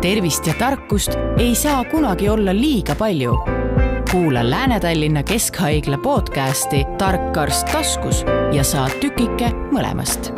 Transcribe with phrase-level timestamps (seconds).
[0.00, 3.38] tervist ja tarkust ei saa kunagi olla liiga palju.
[4.10, 10.32] kuula Lääne-Tallinna Keskhaigla podcasti Tark arst taskus ja saa tükike mõlemast.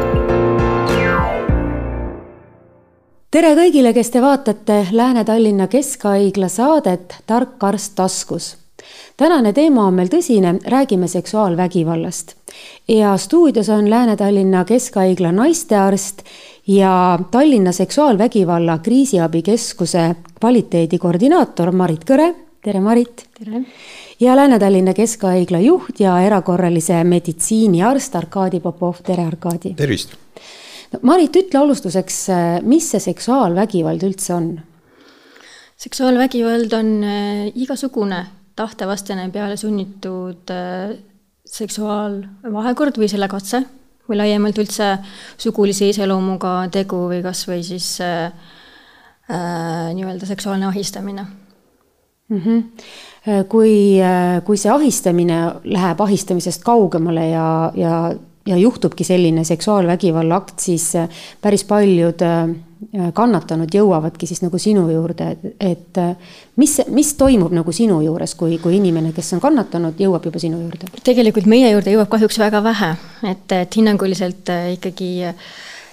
[3.30, 8.56] tere kõigile, kes te vaatate Lääne-Tallinna Keskhaigla saadet Tark arst taskus
[9.16, 12.34] tänane teema on meil tõsine, räägime seksuaalvägivallast.
[12.88, 16.22] ja stuudios on Lääne-Tallinna Keskhaigla naistearst
[16.68, 22.34] ja Tallinna Seksuaalvägivalla Kriisiabikeskuse kvaliteedikoordinaator Marit Kõre.
[22.64, 23.28] tere, Marit.
[23.38, 23.62] tere.
[24.20, 28.94] ja Lääne-Tallinna Keskhaigla juht ja erakorralise meditsiini arst Arkadi Popov.
[29.06, 29.74] tere, Arkadi.
[29.74, 30.12] tervist.
[30.92, 32.26] no Marit, ütle alustuseks,
[32.62, 34.60] mis see seksuaalvägivald üldse on?
[35.76, 38.26] seksuaalvägivald on äh, igasugune
[38.56, 40.96] tahtevastane peale sunnitud äh,
[41.46, 43.64] seksuaalvahekord või selle katse
[44.08, 44.94] või laiemalt üldse
[45.36, 48.32] sugulise iseloomuga tegu või kas või siis äh,
[49.28, 51.26] äh, nii-öelda seksuaalne ahistamine
[52.28, 52.40] mm.
[52.40, 53.44] -hmm.
[53.48, 58.14] kui, äh, kui see ahistamine läheb ahistamisest kaugemale ja, ja,
[58.48, 62.48] ja juhtubki selline seksuaalvägivalla akt, siis äh, päris paljud äh,
[63.14, 65.98] kannatanud jõuavadki siis nagu sinu juurde, et,
[66.56, 70.60] mis, mis toimub nagu sinu juures, kui, kui inimene, kes on kannatanud, jõuab juba sinu
[70.62, 70.90] juurde?
[71.04, 72.92] tegelikult meie juurde jõuab kahjuks väga vähe,
[73.26, 75.10] et, et hinnanguliselt äh, ikkagi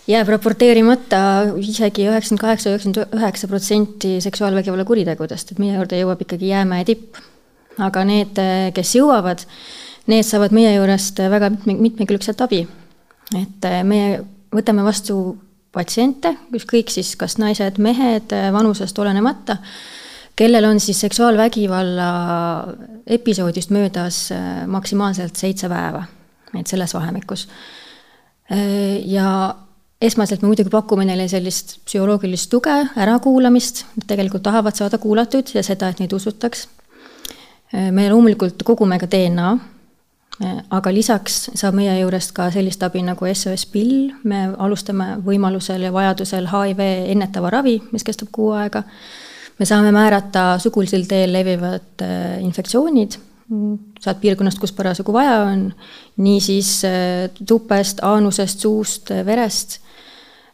[0.05, 1.21] jääb raporteerimata
[1.57, 7.17] isegi üheksakümmend kaheksa, üheksakümmend üheksa protsenti seksuaalvägivalla kuritegudest, et meie juurde jõuab ikkagi jäämäe tipp.
[7.75, 9.41] aga need, äh, kes jõuavad,
[10.11, 12.65] need saavad meie juurest väga mitme, mitmekülgset abi.
[13.35, 14.01] et äh, me
[14.53, 15.37] võtame vastu
[15.75, 19.57] patsiente, ükskõik siis kas naised, mehed, vanusest olenemata,
[20.35, 22.09] kellel on siis seksuaalvägivalla
[23.17, 26.05] episoodist möödas äh, maksimaalselt seitse päeva,
[26.55, 27.47] et selles vahemikus.
[29.09, 29.55] Ja
[30.05, 35.63] esmaselt me muidugi pakume neile sellist psühholoogilist tuge, ärakuulamist, nad tegelikult tahavad saada kuulatud ja
[35.65, 36.67] seda, et neid usutaks.
[37.73, 39.47] Me loomulikult kogume ka DNA
[40.43, 45.93] aga lisaks saab meie juurest ka sellist abi nagu SOS pill, me alustame võimalusel ja
[45.95, 46.81] vajadusel HIV
[47.13, 48.83] ennetava ravi, mis kestab kuu aega.
[49.59, 53.15] me saame määrata sugulisel teel levivad äh, infektsioonid,
[54.03, 55.69] saad piirkonnast, kus parasjagu vaja on,
[56.17, 59.79] niisiis äh, tupest, aanusest, suust, verest.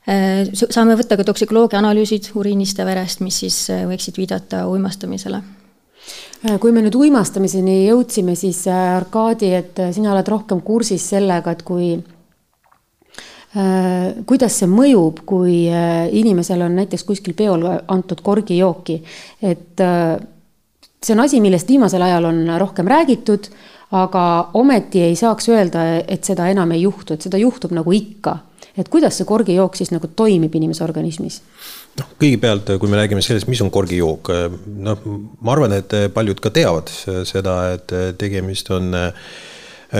[0.05, 5.41] Äh, saame võtta ka toksikoloogia analüüsid uriinist ja verest, mis siis võiksid viidata uimastamisele
[6.59, 11.53] kui me nüüd uimastamiseni jõudsime, siis äh, Arkadi, et äh, sina oled rohkem kursis sellega,
[11.53, 11.91] et kui
[13.55, 19.01] äh,, kuidas see mõjub, kui äh, inimesele on näiteks kuskil peol antud korgijooki,
[19.45, 20.17] et äh,
[21.01, 23.51] see on asi, millest viimasel ajal on rohkem räägitud,
[23.91, 24.23] aga
[24.57, 28.37] ometi ei saaks öelda, et seda enam ei juhtu, et seda juhtub nagu ikka.
[28.77, 31.41] Et kuidas see korgijook siis nagu toimib inimese organismis?
[31.99, 34.31] noh, kõigepealt, kui me räägime sellest, mis on korgijook,
[34.87, 35.07] noh,
[35.41, 36.91] ma arvan, et paljud ka teavad
[37.27, 38.93] seda, et tegemist on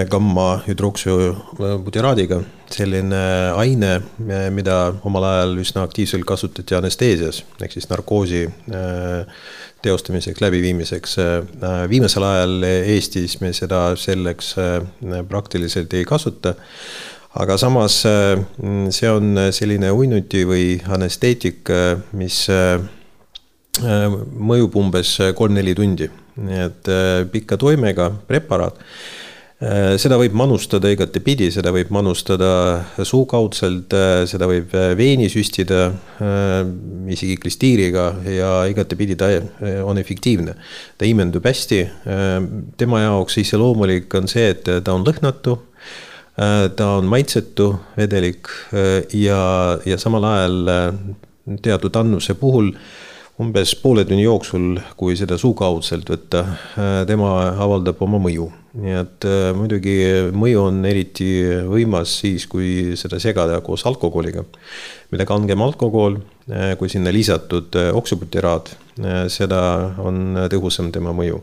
[0.07, 2.37] gamma hüdroksübutiraadiga,
[2.71, 3.19] selline
[3.59, 3.97] aine,
[4.55, 8.45] mida omal ajal üsna aktiivselt kasutati anesteesias ehk siis narkoosi
[9.83, 11.17] teostamiseks, läbiviimiseks.
[11.91, 14.53] viimasel ajal Eestis me seda selleks
[15.27, 16.55] praktiliselt ei kasuta
[17.33, 18.39] aga samas äh,
[18.91, 22.81] see on selline uinuti või anesteetik, äh, mis äh,
[23.81, 26.09] mõjub umbes kolm-neli tundi,
[26.43, 26.89] nii et
[27.31, 28.81] pika toimega preparaat.
[30.01, 32.49] seda võib manustada igatepidi, seda võib manustada
[33.05, 33.93] suukaudselt,
[34.27, 35.91] seda võib veeni süstida,
[37.07, 39.29] isegi klistiiriga ja igatepidi ta
[39.85, 40.55] on efektiivne.
[40.97, 41.81] ta imendub hästi,
[42.77, 46.10] tema jaoks iseloomulik on see, et ta on lõhnatu Äh,
[46.75, 50.93] ta on maitsetu vedelik äh, ja, ja samal ajal äh,
[51.61, 52.71] teatud annuse puhul
[53.41, 56.43] umbes poole tunni jooksul, kui seda suukaudselt võtta,
[57.09, 57.31] tema
[57.63, 58.45] avaldab oma mõju.
[58.77, 59.25] nii et
[59.57, 59.95] muidugi
[60.37, 61.31] mõju on eriti
[61.65, 64.43] võimas siis, kui seda segada koos alkoholiga.
[65.11, 66.19] mida kangem alkohol,
[66.77, 68.69] kui sinna lisatud oksübutiraad,
[69.27, 69.63] seda
[69.97, 71.41] on tõhusam tema mõju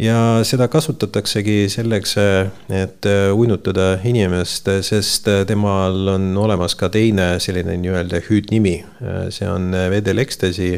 [0.00, 2.16] ja seda kasutataksegi selleks,
[2.72, 8.78] et uinutada inimest, sest temal on olemas ka teine selline nii-öelda hüüdnimi,
[9.34, 10.70] see on vedelekstasi,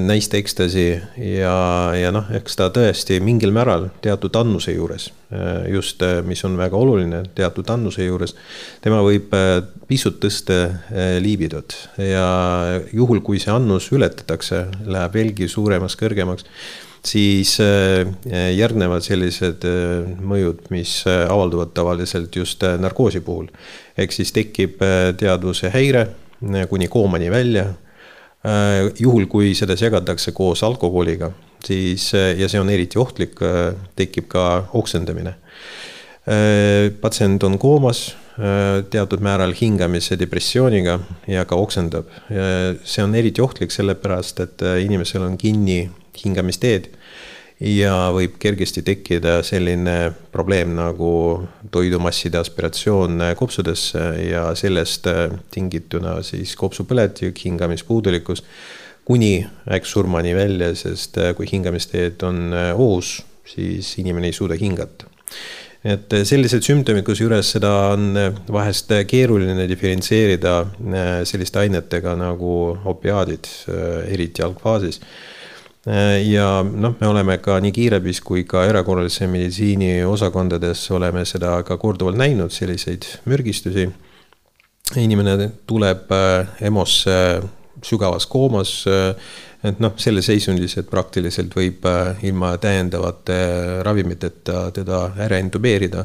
[0.00, 0.86] näiste ekstasi
[1.20, 1.54] ja,
[1.92, 5.10] ja noh, eks ta tõesti mingil määral teatud annuse juures,
[5.68, 8.32] just mis on väga oluline, teatud annuse juures,
[8.80, 9.34] tema võib
[9.90, 10.62] pisut tõsta
[11.20, 12.24] liibidot ja
[12.96, 16.48] juhul, kui see annus ületatakse, läheb veelgi suuremaks, kõrgemaks
[17.06, 18.06] siis äh,
[18.56, 23.48] järgnevad sellised äh, mõjud, mis avalduvad tavaliselt just narkoosi puhul.
[23.98, 24.80] ehk siis tekib
[25.20, 26.08] teadvuse häire
[26.68, 27.74] kuni koomani välja.
[28.98, 31.28] juhul, kui seda segatakse koos alkoholiga,
[31.64, 33.36] siis ja see on eriti ohtlik,
[33.96, 35.34] tekib ka oksendamine.
[37.00, 38.16] patsient on koomas
[38.90, 40.98] teatud määral hingamise depressiooniga
[41.28, 42.08] ja ka oksendab.
[42.84, 45.90] see on eriti ohtlik sellepärast, et inimesel on kinni
[46.24, 46.90] hingamisteed.
[47.60, 51.10] Ja võib kergesti tekkida selline probleem nagu
[51.70, 55.04] toidumasside aspiratsioon kopsudesse ja sellest
[55.52, 58.40] tingituna siis kopsupõletik, hingamispuudulikkus
[59.04, 59.42] kuni
[59.76, 65.10] äkksurmani välja, sest kui hingamisteed on ohus, siis inimene ei suuda hingata.
[65.84, 68.14] Et sellised sümptomid, kusjuures seda on
[68.52, 70.54] vahest keeruline diferentseerida
[71.28, 72.54] selliste ainetega nagu
[72.88, 73.52] opiaadid,
[74.08, 75.29] eriti algfaasis Äh,
[75.86, 81.78] ja noh, me oleme ka nii kiirabis kui ka erakorralise meditsiini osakondades oleme seda ka
[81.80, 83.88] korduvalt näinud, selliseid mürgistusi.
[84.96, 87.42] inimene tuleb äh, EMO-sse
[87.86, 89.14] sügavas koomas, äh,
[89.64, 91.86] et noh, selles seisundis, et praktiliselt võib
[92.22, 96.04] ilma täiendavate ravimiteta teda ära intubeerida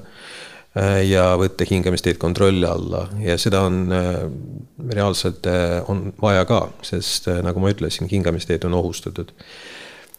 [1.08, 3.86] ja võtta hingamisteed kontrolli alla ja seda on
[4.92, 5.48] reaalselt
[5.88, 9.32] on vaja ka, sest nagu ma ütlesin, hingamisteed on ohustatud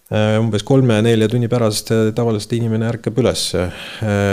[0.06, 3.48] Äh, umbes kolme-nelja tunni pärast äh, tavaliselt inimene ärkab üles.
[3.58, 3.72] Äh,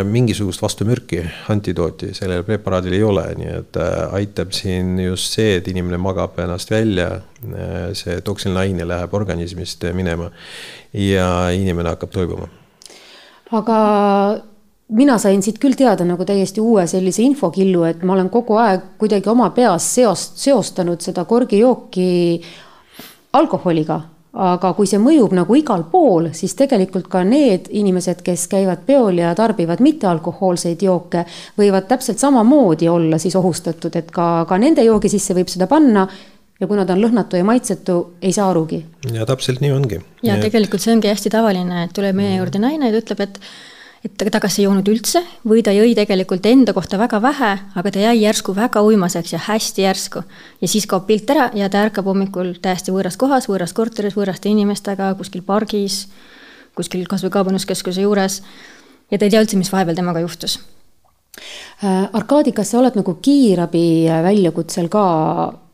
[0.05, 3.79] mingisugust vastumürki, antidooti sellel preparaadil ei ole, nii et
[4.13, 7.09] aitab siin just see, et inimene magab ennast välja.
[7.97, 10.29] see toksiline aine läheb organismist minema
[10.95, 12.47] ja inimene hakkab toibuma.
[13.51, 13.79] aga
[14.93, 18.93] mina sain siit küll teada nagu täiesti uue sellise infokillu, et ma olen kogu aeg
[19.01, 22.09] kuidagi oma peas seost, seostanud seda korgijooki
[23.33, 24.01] alkoholiga
[24.33, 29.19] aga kui see mõjub nagu igal pool, siis tegelikult ka need inimesed, kes käivad peol
[29.21, 31.25] ja tarbivad mittealkohoolseid jooke,
[31.59, 36.07] võivad täpselt samamoodi olla siis ohustatud, et ka, ka nende joogi sisse võib seda panna
[36.59, 38.81] ja kuna ta on lõhnatu ja maitsetu, ei saa arugi.
[39.13, 40.01] ja täpselt nii ongi.
[40.25, 43.37] ja tegelikult see ongi hästi tavaline, et tuleb meie juurde naine ja ütleb, et
[44.03, 47.91] et ta kas ei joonud üldse või ta jõi tegelikult enda kohta väga vähe, aga
[47.91, 50.23] ta jäi järsku väga uimaseks ja hästi järsku.
[50.61, 54.51] ja siis kaob pilt ära ja ta ärkab hommikul täiesti võõras kohas, võõras korteris, võõraste
[54.51, 56.07] inimestega, kuskil pargis,
[56.75, 58.41] kuskil kas või kaubanduskeskuse juures.
[59.11, 60.59] ja ta ei tea üldse, mis vahepeal temaga juhtus.
[61.83, 65.05] Äh, Arkadi, kas sa oled nagu kiirabi väljakutsel ka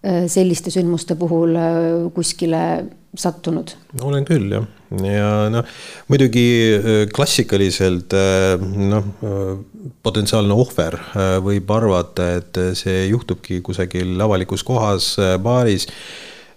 [0.06, 2.86] äh, selliste sündmuste puhul äh, kuskile
[3.18, 3.74] sattunud?
[4.06, 4.66] olen küll jah,
[5.06, 5.68] ja noh,
[6.10, 6.46] muidugi
[6.76, 10.98] äh, klassikaliselt äh, noh, äh, potentsiaalne ohver
[11.44, 15.88] võib arvata, et see juhtubki kusagil avalikus kohas, baaris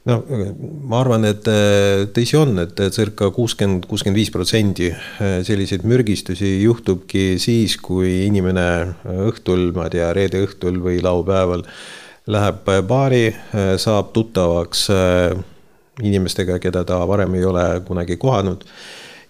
[0.09, 0.19] no
[0.91, 1.47] ma arvan, et
[2.15, 4.91] tõsi on, et circa kuuskümmend, kuuskümmend viis protsenti
[5.47, 8.67] selliseid mürgistusi juhtubki siis, kui inimene
[9.29, 11.65] õhtul, ma ei tea, reede õhtul või laupäeval
[12.33, 13.29] läheb baari,
[13.83, 14.89] saab tuttavaks
[16.01, 18.65] inimestega, keda ta varem ei ole kunagi kohanud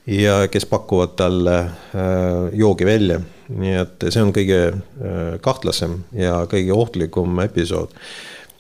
[0.07, 1.71] ja kes pakuvad talle äh,
[2.53, 3.21] joogi välja.
[3.53, 7.91] nii et see on kõige äh, kahtlasem ja kõige ohtlikum episood.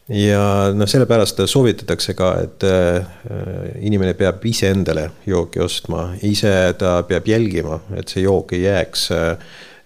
[0.08, 3.06] ja noh, sellepärast soovitatakse ka, et äh,
[3.80, 9.08] inimene peab iseendale jooki ostma, ise ta peab jälgima, et see jook ei jääks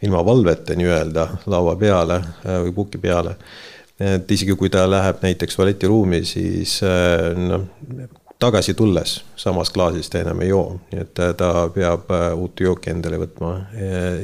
[0.02, 3.36] ilma valveta nii-öelda laua peale või puki peale
[4.00, 7.66] et isegi kui ta läheb näiteks tualetiruumi, siis äh, noh,
[8.38, 12.92] tagasi tulles samast klaasist ta enam ei joo, nii et ta peab äh, uut jooki
[12.92, 13.52] endale võtma.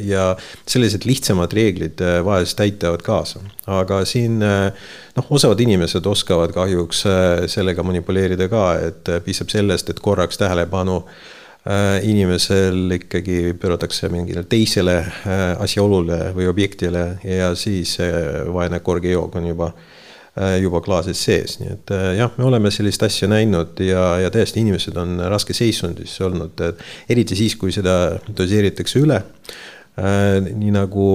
[0.04, 0.32] ja
[0.68, 7.06] sellised lihtsamad reeglid äh, vahest aitavad kaasa, aga siin noh, osavad inimesed oskavad kahjuks
[7.52, 11.40] sellega manipuleerida ka, et piisab sellest, et korraks tähelepanu äh, Äh,
[12.02, 17.94] inimesel ikkagi pööratakse mingile teisele äh, asjaolule või objektile ja siis
[18.50, 19.68] vaene korgijook on juba,
[20.34, 24.64] äh, juba klaasis sees, nii et jah, me oleme sellist asja näinud ja, ja tõesti,
[24.64, 26.64] inimesed on raskes seisundis olnud,
[27.08, 29.22] eriti siis, kui seda doseeritakse üle.
[29.92, 31.06] Nii nagu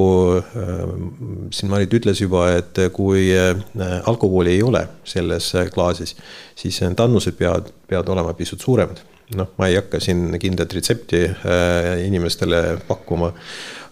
[1.50, 6.14] siin Marit ütles juba, et kui alkoholi ei ole selles klaasis,
[6.54, 9.02] siis need annused peavad, peavad olema pisut suuremad
[9.36, 13.34] noh, ma ei hakka siin kindlat retsepti äh, inimestele pakkuma.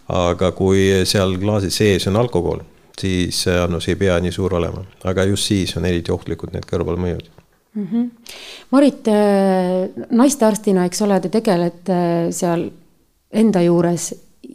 [0.05, 2.59] aga kui seal klaasi sees on alkohol,
[2.93, 7.31] siis annus ei pea nii suur olema, aga just siis on eriti ohtlikud need kõrvalmõjud
[7.73, 7.87] mm.
[7.87, 8.35] -hmm.
[8.71, 12.69] Marit, äh, naistearstina, eks ole, te tegelete äh, seal
[13.33, 14.13] enda juures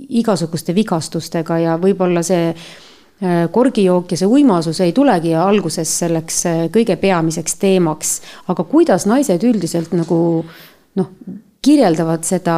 [0.08, 2.54] igasuguste vigastustega ja võib-olla see
[3.20, 8.12] Äh, korgijook ja see uimasus ei tulegi alguses selleks äh, kõige peamiseks teemaks,
[8.48, 10.16] aga kuidas naised üldiselt nagu
[10.98, 11.12] noh,
[11.62, 12.56] kirjeldavad seda,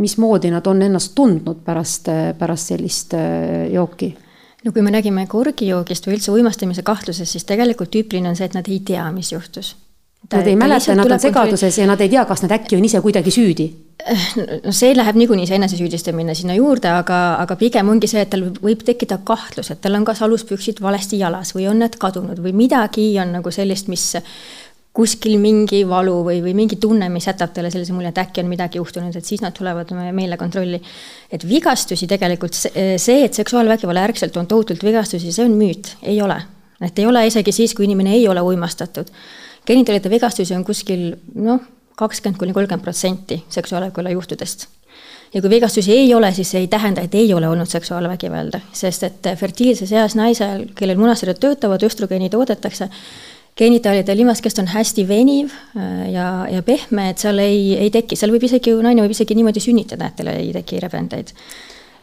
[0.00, 2.08] mismoodi nad on ennast tundnud pärast,
[2.38, 3.16] pärast sellist
[3.72, 4.14] jooki?
[4.64, 8.56] no kui me räägime korgijoogist või üldse uimastamise kahtlusest, siis tegelikult tüüpiline on see, et
[8.56, 9.74] nad ei tea, mis juhtus
[10.32, 13.00] Nad ei mäleta, nad on segaduses ja nad ei tea, kas nad äkki on ise
[13.04, 13.66] kuidagi süüdi.
[14.64, 18.46] no see läheb niikuinii see enesesüüdistamine sinna juurde, aga, aga pigem ongi see, et tal
[18.64, 22.54] võib tekkida kahtlus, et tal on kas aluspüksid valesti jalas või on need kadunud või
[22.56, 24.14] midagi on nagu sellist, mis
[24.94, 28.50] kuskil mingi valu või, või mingi tunne, mis jätab talle sellise mulje, et äkki on
[28.50, 30.80] midagi juhtunud, et siis nad tulevad meile kontrolli.
[31.32, 36.38] et vigastusi tegelikult, see, et seksuaalvägivalla järgselt on tohutult vigastusi, see on müüt, ei ole.
[36.80, 39.10] et ei ole isegi siis, kui inimene ei ole uimastatud
[39.66, 41.60] genitaalide vigastusi on kuskil noh,
[41.98, 44.66] kakskümmend kuni kolmkümmend protsenti seksuaalvägivalla juhtudest.
[45.34, 49.02] ja kui vigastusi ei ole, siis see ei tähenda, et ei ole olnud seksuaalvägivalda, sest
[49.02, 52.88] et fertiilses eas naisel, kellel munasarjad töötavad, östrogeeni toodetakse,
[53.58, 58.34] genitaalide limaskest on hästi veniv äh, ja, ja pehme, et seal ei, ei teki, seal
[58.34, 61.34] võib isegi, naine võib isegi niimoodi sünnitada, et tal ei teki rebendeid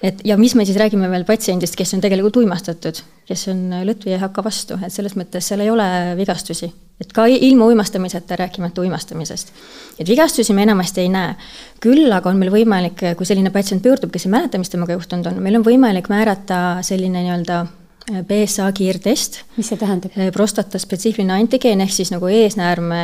[0.04, 4.16] et ja mis me siis räägime veel patsiendist, kes on tegelikult uimastatud, kes on lõtvi
[4.16, 6.72] ei hakka vastu, et selles mõttes seal ei ole vigastusi.
[7.02, 9.54] et ka ilma uimastamiseta, rääkimata uimastamisest.
[10.00, 11.36] et vigastusi me enamasti ei näe.
[11.80, 15.28] küll aga on meil võimalik, kui selline patsient pöördub, kes ei mäleta, mis temaga juhtunud
[15.28, 17.66] on, meil on võimalik määrata selline nii-öelda
[18.10, 19.42] BSA kiirtest.
[19.58, 20.16] mis see tähendab?
[20.34, 23.02] prostata spetsiifiline antigeen ehk siis nagu eesnäärme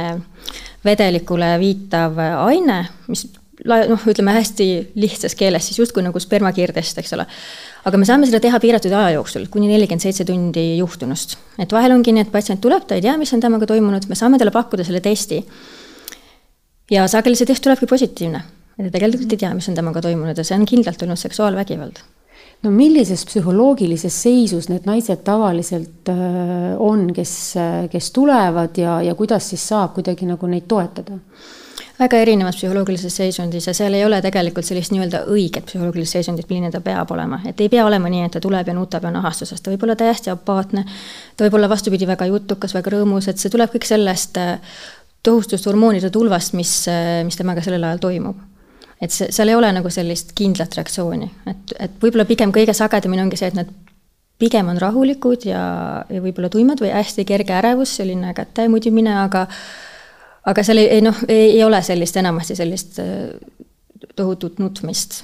[0.86, 3.28] vedelikule viitav aine, mis
[3.66, 4.68] noh, ütleme hästi
[5.00, 7.28] lihtsas keeles siis justkui nagu spermakiirdest, eks ole.
[7.86, 11.38] aga me saame seda teha piiratud aja jooksul, kuni nelikümmend seitse tundi juhtunust.
[11.60, 14.20] et vahel ongi nii, et patsient tuleb, ta ei tea, mis on temaga toimunud, me
[14.20, 15.44] saame talle pakkuda selle testi.
[16.92, 18.44] ja sageli see test tulebki positiivne,
[18.78, 22.06] et ta tegelikult ei tea, mis on temaga toimunud ja see on kindlalt olnud seksuaalvägivald
[22.68, 27.32] no millises psühholoogilises seisus need naised tavaliselt äh, on, kes,
[27.92, 31.22] kes tulevad ja, ja kuidas siis saab kuidagi nagu neid toetada?
[31.98, 36.70] väga erinevas psühholoogilises seisundis ja seal ei ole tegelikult sellist nii-öelda õiget psühholoogilist seisundit, milline
[36.74, 39.18] ta peab olema, et ei pea olema nii, et ta tuleb ja nutab ja on
[39.22, 40.84] ahastuses, ta võib olla täiesti apaatne,
[41.34, 44.60] ta võib olla vastupidi, väga jutukas, väga rõõmus, et see tuleb kõik sellest äh,
[45.26, 48.46] tohustushormoonide tulvast, mis, äh, mis temaga sellel ajal toimub
[49.02, 53.26] et see, seal ei ole nagu sellist kindlat reaktsiooni, et, et võib-olla pigem kõige sagedamini
[53.26, 53.70] ongi see, et nad
[54.38, 55.62] pigem on rahulikud ja,
[56.10, 59.48] ja võib-olla tuimad või hästi kerge ärevus, selline käte mudimine, aga
[60.48, 63.34] aga seal ei, ei noh, ei ole sellist enamasti sellist äh,
[64.16, 65.20] tohutut nutmist,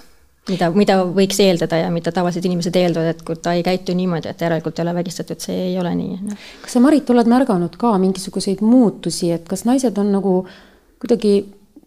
[0.49, 4.33] mida, mida võiks eeldada ja mida tavalised inimesed eeldavad, et kui ta ei käitu niimoodi,
[4.33, 6.37] et järelikult ei ole vägistatud, see ei ole nii no..
[6.65, 10.39] kas sa, Marit, oled märganud ka mingisuguseid muutusi, et kas naised on nagu
[11.03, 11.35] kuidagi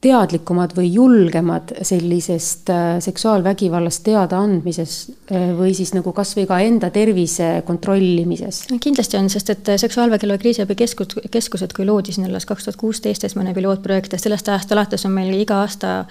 [0.05, 4.97] teadlikumad või julgemad sellisest äh, seksuaalvägivallast teadaandmises
[5.33, 8.67] äh, või siis nagu kasvõi ka enda tervise kontrollimises?
[8.83, 13.55] kindlasti on, sest et seksuaalvägivalla kriisiabikeskus, keskused, kui loodi siin alles kaks tuhat kuusteist esmane
[13.57, 16.03] pilootprojekt ja sellest ajast alates on meil iga aasta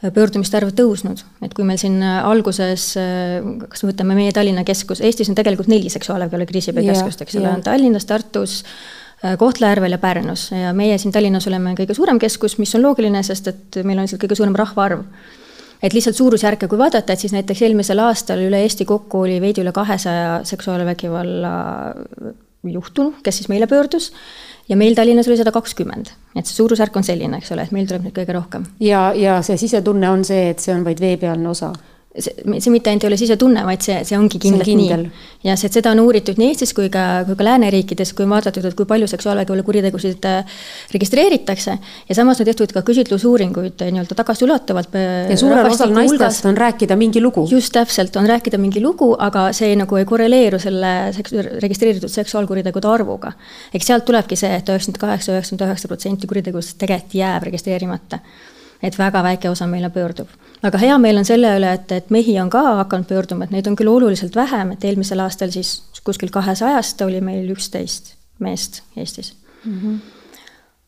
[0.00, 2.86] pöördumiste arv tõusnud, et kui meil siin alguses,
[3.68, 8.08] kas võtame meie Tallinna keskus, Eestis on tegelikult neli seksuaalvägivalla kriisiabikeskust, eks ole, on Tallinnas,
[8.08, 12.86] Tartus Äh, Kohtla-Järvel ja Pärnus ja meie siin Tallinnas oleme kõige suurem keskus, mis on
[12.86, 15.02] loogiline, sest et meil on lihtsalt kõige suurem rahvaarv.
[15.82, 19.60] et lihtsalt suurusjärke, kui vaadata, et siis näiteks eelmisel aastal üle Eesti kokku oli veidi
[19.60, 21.52] üle kahesaja seksuaalvägivalla
[22.64, 24.10] juhtunu, kes siis meile pöördus
[24.68, 27.88] ja meil Tallinnas oli sada kakskümmend, et see suurusjärk on selline, eks ole, et meil
[27.88, 28.66] tuleb neid kõige rohkem.
[28.80, 31.72] ja, ja see sisetunne on see, et see on vaid veepealne osa
[32.24, 35.04] see, see mitte ainult ei ole sisetunne, vaid see, see ongi kindlalt see on kindel.
[35.08, 35.48] nii.
[35.48, 38.66] ja see, seda on uuritud nii Eestis kui ka, kui ka lääneriikides, kui on vaadatud,
[38.68, 40.60] et kui palju seksuaalvägivalla kuritegusid äh,
[40.94, 41.76] registreeritakse
[42.08, 44.94] ja samas on tehtud ka küsitlusuuringuid äh, nii-öelda tagasiulatuvalt.
[45.00, 47.46] Äh, ja suurel osal naistest on rääkida mingi lugu.
[47.50, 52.88] just täpselt, on rääkida mingi lugu, aga see nagu ei korreleeru selle seks-, registreeritud seksuaalkuritegude
[52.90, 53.32] arvuga.
[53.74, 58.20] eks sealt tulebki see et, et üheksakümmend kaheksa, üheksakümmend üheksa protsenti kuritegudest tegelikult jääb registreerimata
[58.82, 60.28] et väga väike osa meile pöördub.
[60.62, 63.66] aga hea meel on selle üle, et, et mehi on ka hakanud pöörduma, et neid
[63.66, 69.34] on küll oluliselt vähem, et eelmisel aastal siis kuskil kahesajast oli meil üksteist meest Eestis
[69.64, 69.80] mm.
[69.80, 69.98] -hmm.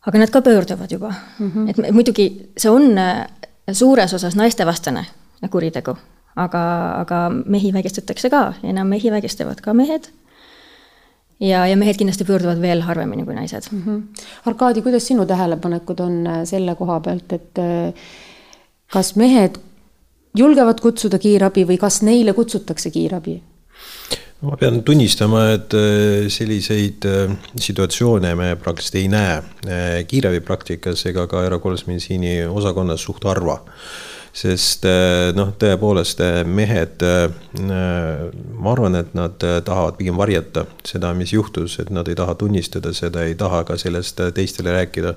[0.07, 1.69] aga nad ka pöörduvad juba mm, -hmm.
[1.69, 3.27] et muidugi see on äh,
[3.71, 5.05] suures osas naistevastane
[5.49, 5.97] kuritegu,
[6.35, 6.61] aga,
[6.99, 10.07] aga mehi vägistatakse ka, enam mehi vägistavad ka mehed
[11.43, 13.83] ja, ja mehed kindlasti pöörduvad veel harvemini kui naised mm.
[13.85, 14.25] -hmm.
[14.45, 17.93] Arkadi, kuidas sinu tähelepanekud on äh, selle koha pealt, et äh,
[18.93, 19.59] kas mehed
[20.37, 23.41] julgevad kutsuda kiirabi või kas neile kutsutakse kiirabi?
[24.43, 27.05] Ma pean tunnistama, et äh, selliseid
[27.55, 33.61] situatsioone me praktiliselt ei näe kiirabipraktikas ega ka erakorralise meditsiini osakonnas suht harva
[34.33, 34.87] sest
[35.37, 41.77] noh, tõepoolest eh, mehed, eh, ma arvan, et nad tahavad pigem varjata seda, mis juhtus,
[41.83, 45.15] et nad ei taha tunnistada seda, ei taha ka sellest teistele rääkida.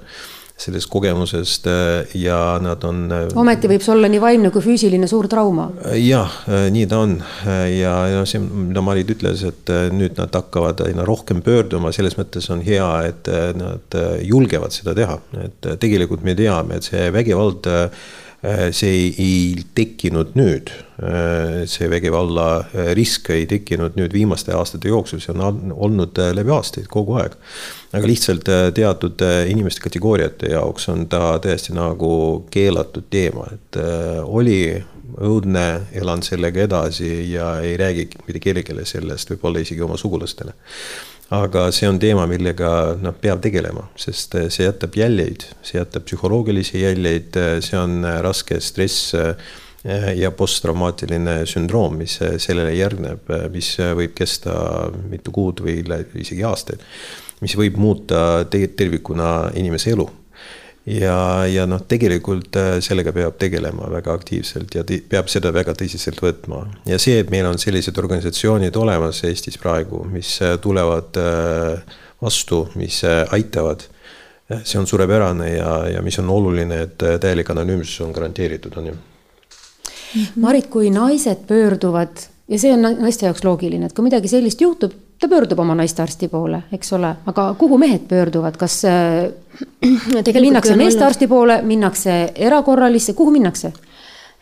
[0.56, 3.04] Sellest kogemusest äh, ja nad on.
[3.12, 5.68] Äh, ometi võib see olla nii vaimne kui füüsiline suur trauma.
[6.00, 6.38] jah,
[6.72, 7.16] nii ta on
[7.76, 12.48] ja, ja see, mida Marit ütles, et nüüd nad hakkavad aina rohkem pöörduma, selles mõttes
[12.52, 17.68] on hea, et nad julgevad seda teha, et tegelikult me teame, et see vägivald
[18.76, 20.70] see ei, tekkinud nüüd,
[21.66, 22.46] see vägivalla
[22.96, 27.34] risk ei tekkinud nüüd viimaste aastate jooksul, see on olnud läbi aastaid kogu aeg
[27.96, 32.10] aga lihtsalt äh, teatud äh, inimeste kategooriate jaoks on ta täiesti nagu
[32.52, 34.60] keelatud teema, et äh, oli
[35.16, 40.52] õudne, elan sellega edasi ja ei räägi mitte kellelegi sellest, võib-olla isegi oma sugulastele.
[41.35, 42.71] Aga see on teema, millega
[43.02, 49.14] noh, peab tegelema, sest see jätab jäljeid, see jätab psühholoogilisi jäljeid, see on raske stress
[50.16, 54.56] ja posttraumaatiline sündroom, mis sellele järgneb, mis võib kesta
[55.11, 55.80] mitu kuud või
[56.23, 56.83] isegi aastaid
[57.40, 60.06] mis võib muuta tervikuna inimese elu.
[60.87, 66.23] Ja, ja noh, tegelikult äh, sellega peab tegelema väga aktiivselt ja peab seda väga tõsiselt
[66.23, 66.62] võtma.
[66.87, 72.62] ja see, et meil on sellised organisatsioonid olemas Eestis praegu, mis äh, tulevad äh, vastu,
[72.81, 73.83] mis aitavad,
[74.62, 78.95] see on suurepärane ja, ja mis on oluline, et täielik anonüümsus on garanteeritud, on ju.
[80.40, 84.95] Marit, kui naised pöörduvad ja see on naiste jaoks loogiline, et kui midagi sellist juhtub,
[85.20, 88.82] ta pöördub oma naistearsti poole, eks ole, aga kuhu mehed pöörduvad, kas
[90.12, 93.73] no, minnakse meestearsti poole, minnakse erakorralisse, kuhu minnakse?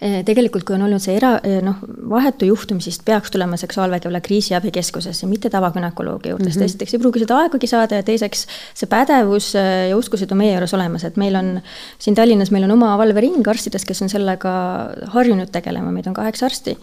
[0.03, 1.79] Eh, tegelikult, kui on olnud see era, eh, noh,
[2.11, 6.51] vahetu juhtum, siis peaks tulema seksuaalvägivalla kriisiabikeskusesse, mitte tavagünekoloogi juurde mm, -hmm.
[6.51, 6.65] sest mhm.
[6.65, 8.43] esiteks ei pruugi seda aegagi saada ja teiseks
[8.75, 11.61] see pädevus ja oskused on meie juures olemas, et meil on
[11.99, 14.53] siin Tallinnas, meil on oma valvering arstidest, kes on sellega
[15.15, 16.77] harjunud tegelema, meid on kaheksa arsti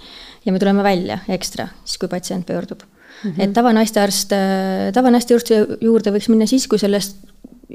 [0.46, 2.88] ja me tuleme välja ekstra, siis kui patsient pöördub
[3.24, 3.44] Mm -hmm.
[3.44, 7.18] et tavanaistearst, äh, tavanaistearsti juurde võiks minna siis, kui sellest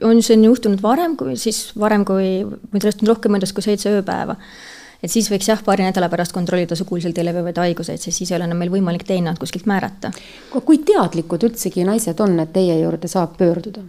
[0.02, 3.64] on see on juhtunud varem, kui siis varem kui, või sellest on rohkem möödas kui
[3.64, 4.36] seitse ööpäeva.
[5.02, 8.48] et siis võiks jah, paari nädala pärast kontrollida suguliselt levivaid haiguseid, sest siis ei ole
[8.48, 10.10] enam meil võimalik DNA-d kuskilt määrata.
[10.64, 13.84] kui teadlikud üldsegi naised on, et teie juurde saab pöörduda?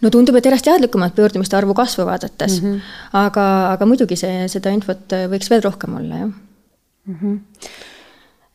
[0.00, 2.80] no tundub, et järjest teadlikumad pöördumiste arvu kasvu vaadates mm, -hmm.
[3.12, 6.30] aga, aga muidugi see, seda infot võiks veel rohkem olla, jah
[7.06, 7.16] mm.
[7.22, 7.40] -hmm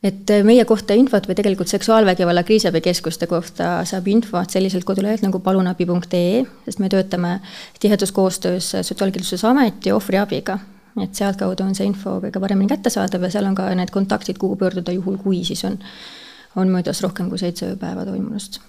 [0.05, 5.41] et äh, meie kohta infot või tegelikult seksuaalvägivalla kriisiabikeskuste kohta saab infot selliselt kodulehelt nagu
[5.41, 7.39] palunabi.ee, sest me töötame
[7.79, 10.59] tihedas koostöös Sotsiaalkindlustusameti ohvriabiga.
[11.01, 14.55] et sealtkaudu on see info kõige paremini kättesaadav ja seal on ka need kontaktid, kuhu
[14.55, 15.79] pöörduda juhul, kui siis on,
[16.55, 18.61] on möödas rohkem kui seitse ööpäeva toimunust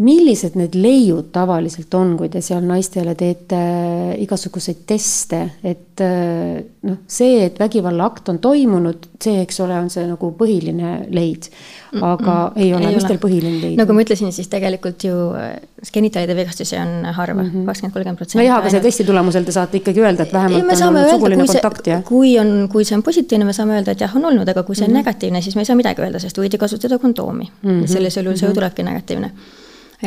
[0.00, 6.62] millised need leiud tavaliselt on, kui te seal naistele teete äh, igasuguseid teste, et äh,
[6.88, 11.50] noh, see, et vägivallaakt on toimunud, see, eks ole, on see nagu põhiline leid.
[11.90, 13.76] aga mm -mm, ei ole, mis teil põhiline leid?
[13.76, 15.58] nagu ma ütlesin, siis tegelikult ju äh,
[15.92, 17.66] genitaalide vigastusi on harva, mhm.
[17.66, 18.38] kakskümmend, kolmkümmend protsenti.
[18.38, 21.46] nojah, aga selle testi tulemusel te saate ikkagi öelda, et vähemalt ei, on olnud suguline
[21.46, 22.04] kontakt, jah?
[22.04, 24.76] kui on, kui see on positiivne, me saame öelda, et jah, on olnud, aga kui
[24.76, 25.04] see on mm -hmm.
[25.04, 27.70] negatiivne, siis me ei saa midagi öelda, sest võidi kasutada kondoomi mm.
[27.70, 27.86] -hmm.
[27.86, 28.60] sellisel juhul see ju mhm.
[28.60, 29.32] tulebki negatiivne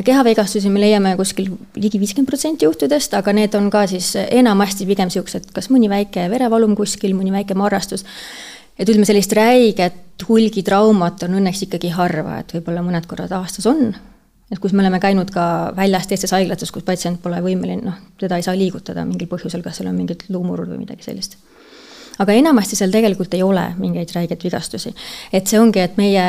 [0.01, 5.11] kehavigastusi me leiame kuskil ligi viiskümmend protsenti juhtudest, aga need on ka siis enamasti pigem
[5.11, 8.05] niisugused, kas mõni väike verevalum kuskil, mõni väike marrastus.
[8.79, 13.93] et ütleme, sellist räiget hulgitraumat on õnneks ikkagi harva, et võib-olla mõned korrad aastas on.
[14.51, 18.37] et kus me oleme käinud ka väljas teistes haiglates, kus patsient pole võimeline, noh, teda
[18.37, 21.37] ei saa liigutada mingil põhjusel, kas seal on mingid luumurud või midagi sellist
[22.19, 24.93] aga enamasti seal tegelikult ei ole mingeid räigeid vigastusi.
[25.31, 26.25] et see ongi, et meie,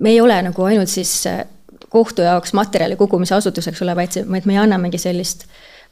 [0.00, 1.26] me ei ole nagu ainult siis
[1.88, 5.46] kohtu jaoks materjali kogumise asutuseks ole, vaid see, vaid me annamegi sellist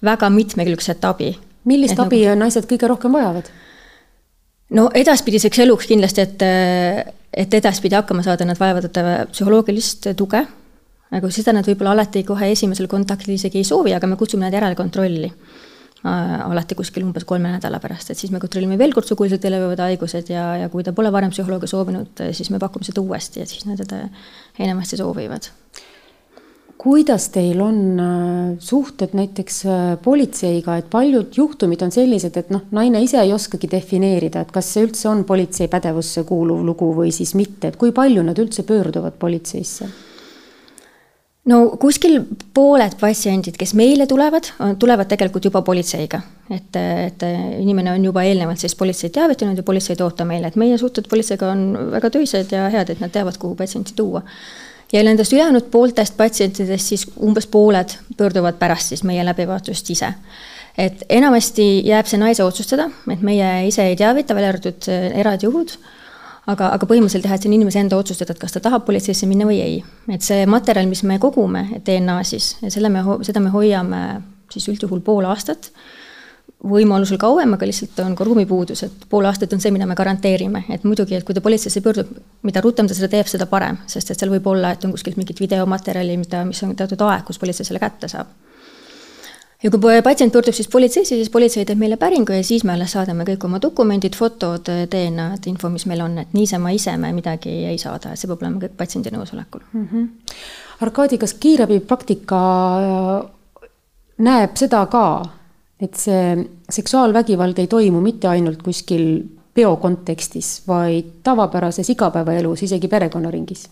[0.04, 1.32] väga mitmekülgset abi.
[1.64, 2.40] millist et abi nagu...
[2.44, 3.50] naised kõige rohkem vajavad?
[4.76, 6.46] no edaspidiseks eluks kindlasti, et,
[7.32, 8.90] et edaspidi hakkama saada, nad vajavad
[9.32, 10.42] psühholoogilist tuge.
[11.10, 14.54] aga seda nad võib-olla alati kohe esimesel kontaktil isegi ei soovi, aga me kutsume nad
[14.58, 15.65] järelkontrolli äh,
[16.06, 20.30] alati kuskil umbes kolme nädala pärast, et siis me kontrollime veel kord suguliselt levivad haigused
[20.32, 23.66] ja, ja kui ta pole varem psühholoogi soovinud, siis me pakume seda uuesti ja siis
[23.68, 24.06] nad seda
[24.62, 25.50] enamasti soovivad
[26.86, 32.66] kuidas teil on äh, suhted näiteks äh, politseiga, et paljud juhtumid on sellised, et noh,
[32.76, 37.10] naine ise ei oskagi defineerida, et kas see üldse on politsei pädevusse kuuluv lugu või
[37.16, 39.88] siis mitte, et kui palju nad üldse pöörduvad politseisse?
[41.46, 42.20] No kuskil
[42.54, 46.20] pooled patsiendid, kes meile tulevad, tulevad tegelikult juba politseiga.
[46.50, 47.24] et, et
[47.60, 51.50] inimene on juba eelnevalt siis politseid teavitanud ja politsei ootab meile, et meie suhted politseiga
[51.50, 54.22] on väga töised ja head, et nad teavad, kuhu patsienti tuua
[54.92, 60.12] ja nendest ülejäänud pooltest patsientidest siis umbes pooled pöörduvad pärast siis meie läbivaatust ise.
[60.78, 65.72] et enamasti jääb see naise otsustada, et meie ise ei teavita, välja arvatud äh, erandjuhud,
[66.46, 69.28] aga, aga põhimõtteliselt jah, et see on inimese enda otsustada, et kas ta tahab politseisse
[69.28, 69.76] minna või ei.
[70.12, 74.02] et see materjal, mis me kogume, DNA siis, selle me, seda me hoiame
[74.52, 75.72] siis üldjuhul pool aastat
[76.66, 80.64] võimalusel kauem, aga lihtsalt on ka ruumipuudus, et pool aastat on see, mida me garanteerime,
[80.72, 82.14] et muidugi, et kui ta politseisse pöördub,
[82.48, 85.18] mida rutem ta seda teeb, seda parem, sest et seal võib olla, et on kuskilt
[85.20, 88.32] mingit videomaterjali, mida, mis on teatud aeg, kus politsei selle kätte saab.
[89.62, 92.92] Ja kui patsient pöördub siis politseisse, siis politsei teeb meile päringu ja siis me alles
[92.96, 97.54] saadame kõik oma dokumendid, fotod, DNA-d, info, mis meil on, et niisama ise me midagi
[97.70, 99.88] ei saada, see peab olema kõik patsiendi nõusolekul mm.
[99.92, 100.08] -hmm.
[100.84, 102.40] Arkadi, kas kiirabi praktika
[102.76, 103.68] äh,
[104.18, 105.06] näeb seda ka,
[105.80, 106.36] et see
[106.70, 113.68] seksuaalvägivald ei toimu mitte ainult kuskil peo kontekstis, vaid tavapärases igapäevaelus, isegi perekonnaringis?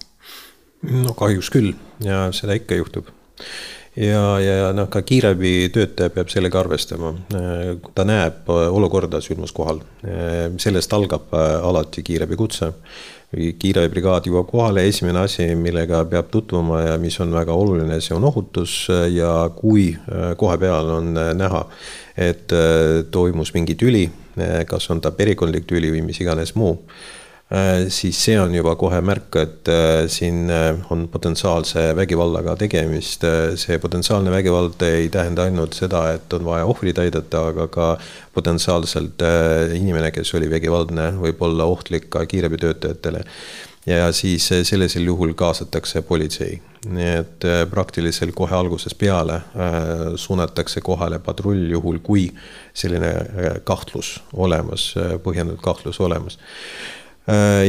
[0.83, 1.73] no kahjuks küll
[2.05, 3.09] ja seda ikka juhtub.
[3.96, 7.14] Ja, ja noh, ka kiirabitöötaja peab sellega arvestama.
[7.94, 9.80] ta näeb olukorda sündmuskohal,
[10.59, 12.72] sellest algab alati kiirabikutse
[13.35, 18.26] kiirabibrigaad jõuab kohale, esimene asi, millega peab tutvuma ja mis on väga oluline, see on
[18.28, 18.76] ohutus.
[19.12, 21.64] Ja kui äh, koha peal on äh, näha,
[22.16, 24.07] et äh, toimus mingi tüli,
[24.66, 27.23] kas on ta perikondlik tüli või mis iganes muu Äh,
[27.92, 33.24] siis see on juba kohe märk, et äh, siin äh, on potentsiaalse vägivallaga tegemist.
[33.60, 37.90] see potentsiaalne vägivald ei tähenda ainult seda, et on vaja ohvrit aidata, aga ka
[38.34, 39.22] potentsiaalselt
[39.76, 43.22] inimene, kes oli vägivaldne, võib olla ohtlik ka kiirabitöötajatele
[43.86, 46.60] ja siis sellisel juhul kaasatakse politsei.
[46.88, 49.40] nii et praktiliselt kohe algusest peale
[50.16, 52.26] suunatakse kohale patrull, juhul kui
[52.74, 53.14] selline
[53.64, 57.03] kahtlus olemas, põhjendatud kahtlus olemas Äh,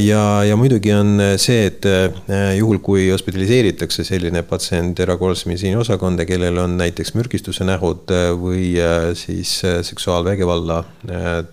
[0.04, 5.80] ja, ja muidugi on äh, see, et äh, juhul, kui hospitaliseeritakse selline patsient erakorralise meditsiini
[5.80, 8.74] osakonda, kellel on näiteks mürgistuse nähud või
[9.16, 10.82] siis seksuaalvägivalla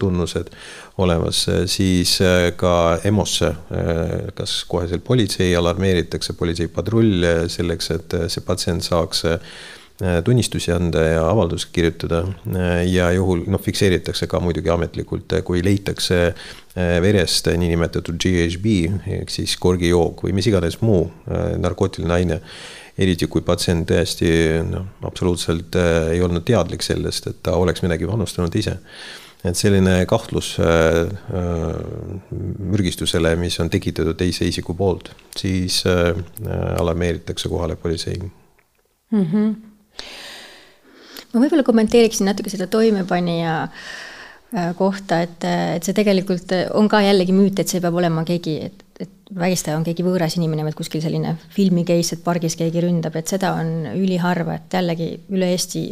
[0.02, 0.50] tunnused
[0.98, 2.16] olemas, siis
[2.58, 2.74] ka
[3.06, 3.52] EMO-sse,
[4.36, 9.24] kas koheselt politsei alarmeeritakse, politseipatrull selleks, et see patsient saaks
[10.24, 12.24] tunnistusi anda ja avalduse kirjutada
[12.88, 16.32] ja juhul noh, fikseeritakse ka muidugi ametlikult, kui leitakse
[16.72, 18.70] Äh, verest niinimetatud GHB
[19.12, 22.38] ehk siis korgijook või mis iganes muu äh, narkootiline aine.
[22.96, 24.30] eriti kui patsient tõesti
[24.68, 28.78] noh, absoluutselt äh, ei olnud teadlik sellest, et ta oleks midagi panustanud ise.
[29.44, 30.54] et selline kahtlus
[32.30, 35.82] mürgistusele, mis on tekitatud teise isiku poolt, siis
[36.78, 39.26] alarmeeritakse kohale politsei mm.
[39.26, 39.71] -hmm.
[41.32, 43.92] Ma võib-olla kommenteeriksin natuke seda toimepanija äh,
[44.52, 48.58] Äh, kohta, et, et see tegelikult on ka jällegi müüt, et see peab olema keegi,
[48.66, 52.82] et, et vägistaja on keegi võõras inimene, vaid kuskil selline filmi case, et pargis keegi
[52.84, 55.86] ründab, et seda on üliharva, et jällegi üle Eesti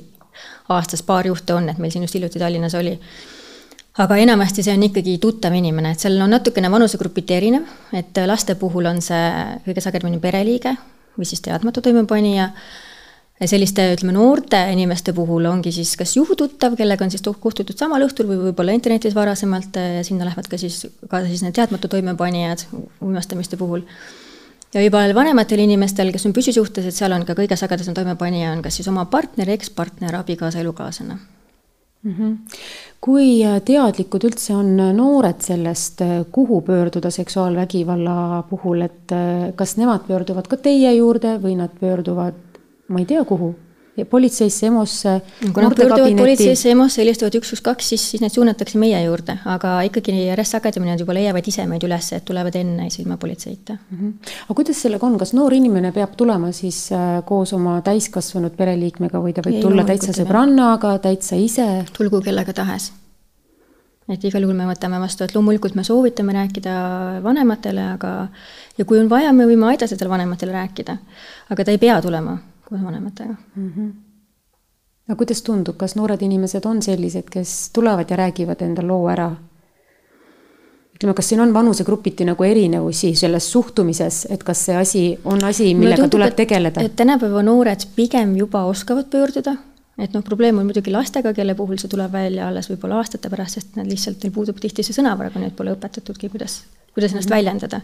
[0.77, 2.93] aastas paar juhtu on, et meil siin just hiljuti Tallinnas oli.
[4.05, 7.65] aga enamasti see on ikkagi tuttav inimene, et seal on natukene vanusegrupiti erinev,
[7.97, 9.25] et laste puhul on see
[9.65, 10.77] kõige sagedamini pereliige
[11.17, 12.53] või siis teadmatu toimepanija
[13.49, 18.29] selliste, ütleme, noorte inimeste puhul ongi siis kas juhututtav, kellega on siis kohtutud samal õhtul
[18.29, 22.67] või võib-olla internetis varasemalt ja sinna lähevad ka siis, ka siis need teadmatu toimepanijad
[23.01, 23.87] uimastamiste puhul.
[24.75, 28.63] ja juba vanematel inimestel, kes on püsisuhtes, et seal on ka kõige sagedasem toimepanija on
[28.63, 31.17] kas siis oma partner, ekspartner, abikaasa, elukaaslane
[32.03, 32.15] mm.
[32.19, 32.37] -hmm.
[33.01, 39.17] kui teadlikud üldse on noored sellest, kuhu pöörduda seksuaalvägivalla puhul, et
[39.57, 42.50] kas nemad pöörduvad ka teie juurde või nad pöörduvad
[42.91, 43.55] ma ei tea, kuhu
[44.05, 45.21] politseisse, EMO-sse.
[45.53, 49.37] kui nad pöörduvad politseisse, EMO-sse, helistavad üks, üks, kaks, siis, siis need suunatakse meie juurde,
[49.51, 53.77] aga ikkagi järjest sagedamini nad juba leiavad ise meid üles, et tulevad enne ilma politseita
[53.77, 53.99] mm.
[53.99, 54.31] -hmm.
[54.47, 59.19] aga kuidas sellega on, kas noor inimene peab tulema siis äh, koos oma täiskasvanud pereliikmega
[59.19, 61.85] või ta võib ei, tulla täitsa sõbrannaga, täitsa ise?
[61.97, 62.93] tulgu kellega tahes.
[64.09, 68.29] et igal juhul me võtame vastu, et loomulikult me soovitame rääkida vanematele, aga
[68.79, 70.97] ja kui on vaja, me võime aidata tal vanematele rääkida,
[71.51, 72.39] aga ta ei pea tulema
[72.71, 73.73] koos vanematega mm.
[73.77, 73.93] -hmm.
[75.09, 79.31] no kuidas tundub, kas noored inimesed on sellised, kes tulevad ja räägivad enda loo ära?
[81.01, 85.75] ütleme, kas siin on vanusegrupiti nagu erinevusi selles suhtumises, et kas see asi on asi,
[85.75, 86.85] millega tundub, tuleb tegeleda?
[86.85, 89.57] et tänapäeva noored pigem juba oskavad pöörduda,
[89.99, 93.59] et noh, probleem on muidugi lastega, kelle puhul see tuleb välja alles võib-olla aastate pärast,
[93.59, 96.63] sest nad lihtsalt, neil puudub tihti see sõnavara, kui neid pole õpetatudki, kuidas,
[96.95, 97.37] kuidas ennast mm -hmm.
[97.37, 97.81] väljendada.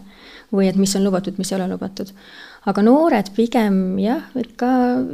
[0.53, 2.13] või et mis on lubatud, mis ei ole lubatud
[2.67, 4.69] aga noored pigem jah, ikka,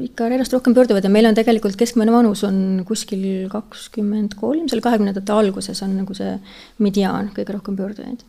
[0.08, 4.82] ikka järjest rohkem pöörduvad ja meil on tegelikult keskmine vanus on kuskil kakskümmend kolm, seal
[4.84, 6.34] kahekümnendate alguses on nagu see
[6.82, 8.24] mediaan kõige rohkem pöördujaid.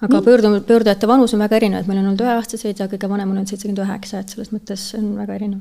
[0.00, 0.24] aga Nii.
[0.30, 3.36] pöördu-, pöördujate vanus on väga erinev, et meil on olnud üheaastaseid ja kõige vanem on
[3.36, 5.60] olnud seitsekümmend üheksa, et selles mõttes on väga erinev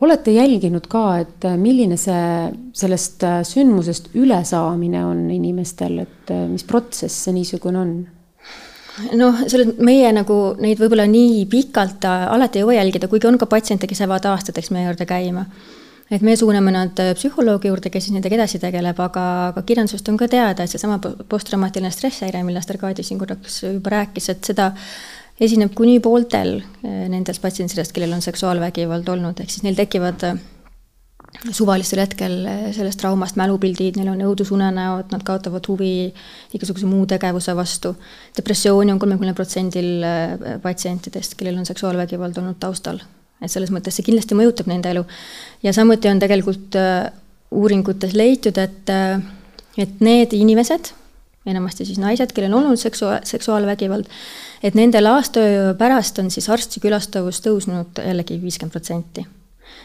[0.00, 7.34] olete jälginud ka, et milline see sellest sündmusest ülesaamine on inimestel, et mis protsess see
[7.34, 7.98] niisugune on?
[9.18, 13.48] Noh, selles meie nagu neid võib-olla nii pikalt alati ei jõua jälgida, kuigi on ka
[13.50, 15.44] patsiente, kes jäävad aastateks meie juurde käima.
[16.10, 20.08] Et me suuname nad äh, psühholoogi juurde, kes siis nendega edasi tegeleb, aga, aga kirjandusest
[20.08, 24.70] on ka teada, et seesama posttraumaatiline stresshäire, millest Arkadi siin korraks juba rääkis, et seda
[25.40, 30.24] esineb kuni pooltel äh, nendest patsientidest, kellel on seksuaalvägivald olnud, ehk siis neil tekivad
[31.44, 32.40] suvalisel hetkel
[32.74, 36.08] sellest traumast mälupildid, neil on õudusunenäod, nad kaotavad huvi
[36.56, 37.94] igasuguse muu tegevuse vastu.
[38.36, 40.02] depressiooni on kolmekümnel protsendil
[40.62, 42.98] patsientidest, kellel on seksuaalvägivald olnud taustal
[43.42, 45.04] et selles mõttes see kindlasti mõjutab nende elu.
[45.62, 47.10] ja samuti on tegelikult äh,
[47.54, 48.90] uuringutes leitud, et,
[49.78, 50.92] et need inimesed,
[51.48, 54.08] enamasti siis naised, kellel on olnud seksua-, seksuaalvägivald,
[54.62, 59.24] et nende laastöö pärast on siis arsti külastavus tõusnud jällegi viiskümmend protsenti.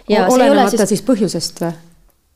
[0.10, 1.74] Olenemata siis, siis põhjusest või?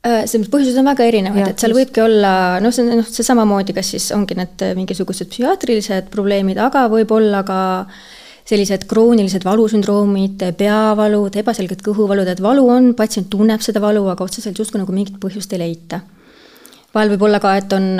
[0.08, 3.74] Äh, selles põhjused on väga erinevad, et seal võibki olla noh, see noh, see samamoodi,
[3.76, 8.06] kas siis ongi need mingisugused psühhiaatrilised probleemid, aga võib olla ka äh,
[8.48, 14.58] sellised kroonilised valusündroomid, peavalud, ebaselged kõhuvalud, et valu on, patsient tunneb seda valu, aga otseselt
[14.58, 16.00] justkui nagu mingit põhjust ei leita.
[16.94, 17.90] vahel võib olla ka, et on,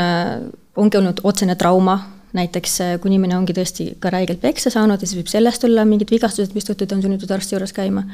[0.80, 1.98] ongi olnud otsene trauma,
[2.32, 6.10] näiteks kui inimene ongi tõesti ka räigelt peksa saanud ja siis võib sellest olla mingid
[6.10, 8.06] vigastused, mistõttu ta on sunnitud arsti juures käima.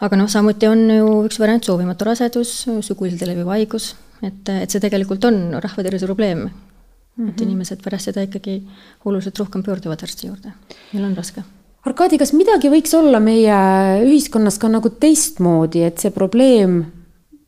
[0.00, 2.54] Aga noh, samuti on ju üks variant soovimatu rasedus,
[2.86, 6.50] suguliselt leviv haigus, et, et see tegelikult on rahvatervise probleem mm.
[6.50, 7.28] -hmm.
[7.28, 7.48] et mhm.
[7.48, 8.62] inimesed pärast seda ikkagi
[9.04, 10.52] oluliselt rohkem pöörduvad arsti juurde,
[10.92, 11.44] neil on raske
[11.80, 13.56] Arkadi, kas midagi võiks olla meie
[14.04, 16.84] ühiskonnas ka nagu teistmoodi, et see probleem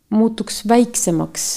[0.08, 1.50] muutuks väiksemaks?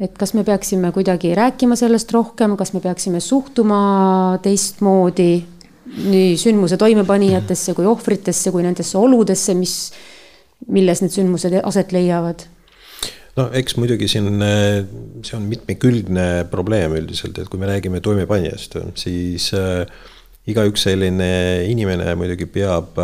[0.00, 5.44] et kas me peaksime kuidagi rääkima sellest rohkem, kas me peaksime suhtuma teistmoodi
[5.90, 9.74] nii sündmuse toimepanijatesse kui ohvritesse kui nendesse oludesse, mis,
[10.68, 12.46] milles need sündmused aset leiavad?
[13.38, 14.42] no eks muidugi siin,
[15.24, 19.84] see on mitmekülgne probleem üldiselt, et kui me räägime toimepanijast, siis äh,
[20.50, 21.30] igaüks selline
[21.70, 22.98] inimene muidugi peab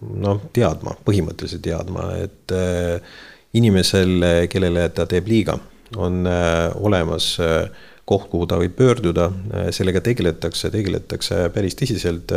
[0.00, 3.18] noh, teadma, põhimõtteliselt teadma, et äh,
[3.58, 5.58] inimesel, kellele ta teeb liiga,
[5.98, 7.68] on äh, olemas äh,
[8.08, 9.26] koht, kuhu ta võib pöörduda,
[9.74, 12.32] sellega tegeletakse, tegeletakse päris tõsiselt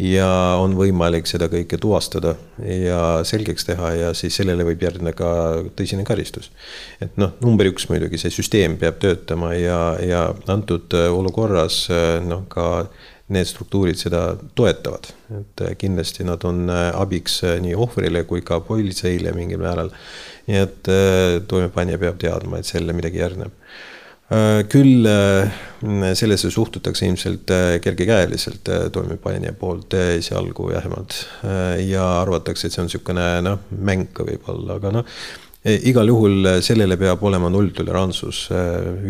[0.00, 0.28] ja
[0.60, 5.30] on võimalik seda kõike tuvastada ja selgeks teha ja siis sellele võib järgneda ka
[5.76, 6.50] tõsine karistus.
[7.00, 11.86] et noh, number üks muidugi, see süsteem peab töötama ja, ja antud olukorras
[12.24, 12.88] noh, ka
[13.32, 14.22] need struktuurid seda
[14.58, 19.62] toetavad, et äh, kindlasti nad on äh, abiks äh, nii ohvrile kui ka politseile mingil
[19.62, 19.92] määral.
[20.42, 20.88] nii et
[21.46, 23.52] toimepanija peab teadma, et sellele midagi järgneb.
[24.72, 25.08] Küll
[26.16, 27.50] sellesse suhtutakse ilmselt
[27.84, 31.18] kergekäeliselt toimepanija poolt esialgu vähemalt
[31.84, 35.10] ja arvatakse, et see on niisugune noh, mäng ka võib-olla, aga noh
[35.68, 38.46] igal juhul sellele peab olema nulltolerantsus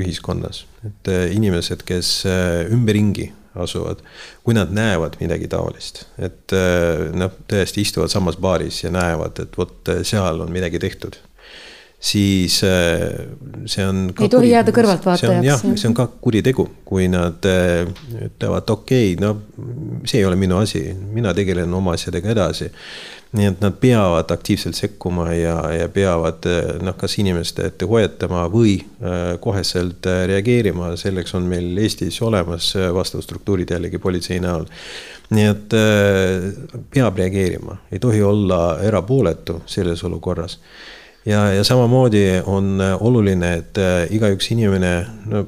[0.00, 2.16] ühiskonnas, et inimesed, kes
[2.74, 4.00] ümberringi asuvad,
[4.44, 9.58] kui nad näevad midagi taolist, et äh, noh, tõesti istuvad samas baaris ja näevad, et
[9.58, 11.18] vot äh, seal on midagi tehtud,
[12.02, 13.06] siis äh,
[13.70, 14.04] see on.
[14.10, 15.46] ei tohi kuri, jääda kõrvaltvaatajaks.
[15.46, 20.58] jah, see on ka kuritegu, kui nad ütlevad, okei okay,, no see ei ole minu
[20.58, 22.72] asi, mina tegelen oma asjadega edasi
[23.32, 26.44] nii et nad peavad aktiivselt sekkuma ja, ja peavad
[26.84, 32.74] noh, kas inimeste ette hoiatama või äh, koheselt äh, reageerima, selleks on meil Eestis olemas
[32.76, 34.68] äh, vastavad struktuurid jällegi politsei näol.
[35.32, 35.74] nii et
[36.92, 40.58] peab reageerima, ei tohi olla erapooletu selles olukorras
[41.26, 44.94] ja, ja samamoodi on oluline, et igaüks inimene,
[45.26, 45.44] no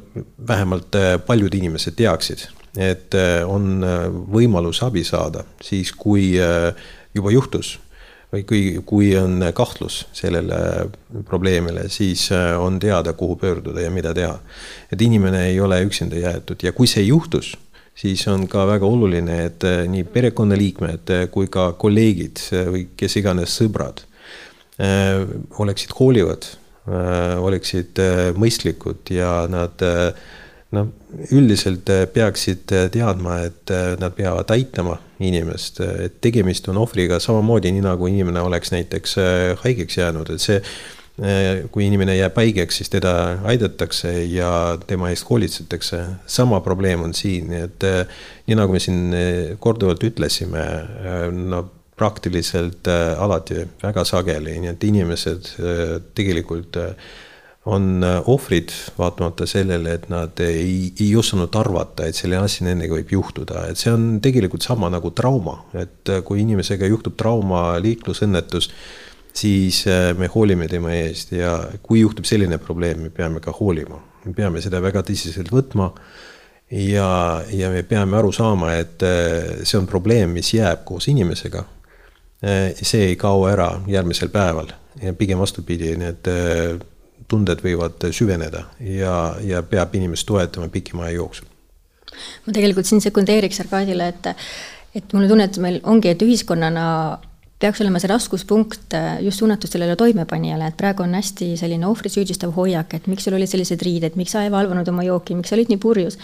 [0.48, 2.46] vähemalt paljud inimesed teaksid,
[2.78, 3.14] et
[3.46, 3.84] on
[4.34, 6.34] võimalus abi saada siis, kui
[7.14, 7.76] juba juhtus
[8.34, 10.58] või kui, kui on kahtlus sellele
[11.28, 14.38] probleemile, siis äh, on teada, kuhu pöörduda ja mida teha.
[14.92, 17.54] et inimene ei ole üksinda jäetud ja kui see juhtus,
[17.94, 22.42] siis on ka väga oluline, et äh, nii perekonnaliikmed äh, kui ka kolleegid
[22.74, 24.04] või kes iganes sõbrad
[24.78, 26.46] oleksid hoolivad,
[27.40, 28.00] oleksid
[28.34, 29.84] mõistlikud ja nad
[30.74, 30.90] noh,
[31.32, 37.20] üldiselt äh, peaksid äh, teadma, et äh, nad peavad aitama inimest, et tegemist on ohvriga
[37.22, 39.16] samamoodi, nii nagu inimene oleks näiteks
[39.62, 40.60] haigeks jäänud, et see
[41.70, 43.12] kui inimene jääb haigeks, siis teda
[43.46, 44.48] aidatakse ja
[44.88, 46.00] tema eest hoolitsetakse.
[46.26, 47.86] sama probleem on siin, et
[48.48, 49.14] nii nagu me siin
[49.62, 50.64] korduvalt ütlesime,
[51.30, 51.62] no
[51.96, 55.50] praktiliselt alati väga sageli, nii et inimesed
[56.18, 56.80] tegelikult
[57.64, 62.98] on äh, ohvrid, vaatamata sellele, et nad ei, ei osanud arvata, et selline asi nendega
[62.98, 67.66] võib juhtuda, et see on tegelikult sama nagu trauma, et äh, kui inimesega juhtub trauma,
[67.84, 68.68] liiklusõnnetus,
[69.34, 71.32] siis äh, me hoolime tema eest.
[71.32, 75.92] Ja kui juhtub selline probleem, me peame ka hoolima, me peame seda väga tõsiselt võtma.
[76.74, 79.02] Ja, ja me peame aru saama, et
[79.68, 81.60] see on probleem, mis jääb koos inimesega.
[82.44, 86.28] See ei kao ära järgmisel päeval ja pigem vastupidi, need
[87.30, 91.48] tunded võivad süveneda ja, ja peab inimest toetama pikema aja jooksul.
[92.46, 94.28] ma tegelikult siin sekundeeriks Arkadile, et,
[95.00, 96.86] et mulle tunne, et meil ongi, et ühiskonnana
[97.62, 102.10] peaks olema see raskuspunkt äh, just suunatud sellele toimepanijale, et praegu on hästi selline ohvri
[102.12, 105.52] süüdistav hoiak, et miks sul olid sellised riided, miks sa ei valvanud oma jooki, miks
[105.52, 106.18] sa olid nii purjus.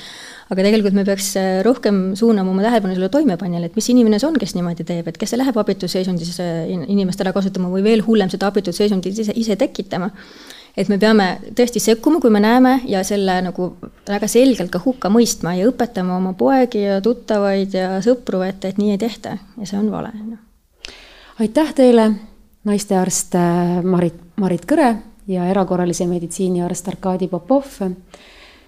[0.50, 4.28] aga tegelikult me peaks äh, rohkem suunama oma tähelepanu sellele toimepanijale, et mis inimene see
[4.28, 8.02] on, kes niimoodi teeb, et kes läheb abitus seisundis äh, inimest ära kasutama või veel
[8.06, 10.10] hullem, seda abitud seisundit ise, ise tekitama
[10.76, 13.72] et me peame tõesti sekkuma, kui me näeme ja selle nagu
[14.08, 18.78] väga selgelt ka hukka mõistma ja õpetama oma poegi ja tuttavaid ja sõpru, et, et
[18.80, 20.14] nii ei tehta ja see on vale.
[21.40, 22.12] Aitäh teile,
[22.64, 24.94] naistearst äh, Marit, Marit Kõre
[25.28, 27.64] ja erakorralise meditsiini arst Arkadi Popov.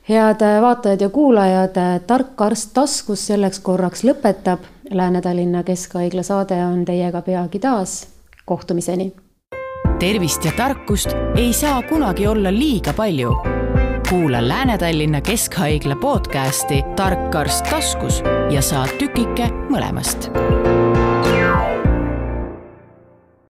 [0.08, 4.64] head äh, vaatajad ja kuulajad, äh, Tark arst taskus selleks korraks lõpetab.
[4.90, 8.08] Lääne-Tallinna Keskhaigla saade on teiega peagi taas.
[8.44, 9.12] kohtumiseni
[9.98, 13.37] tervist ja tarkust ei saa kunagi olla liiga palju.
[14.08, 20.32] kuula Lääne-Tallinna Keskhaigla podcasti Tark arst taskus ja saad tükike mõlemast